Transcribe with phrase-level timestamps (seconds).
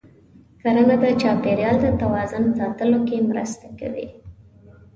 [0.61, 4.07] کرنه د چاپېریال د توازن ساتلو کې مرسته کوي.